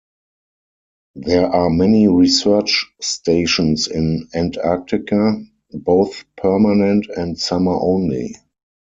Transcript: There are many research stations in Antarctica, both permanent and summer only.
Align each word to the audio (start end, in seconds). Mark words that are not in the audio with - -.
There 1.13 1.45
are 1.45 1.69
many 1.69 2.07
research 2.07 2.91
stations 3.01 3.87
in 3.87 4.29
Antarctica, 4.33 5.39
both 5.73 6.23
permanent 6.37 7.05
and 7.15 7.37
summer 7.37 7.77
only. 7.79 8.35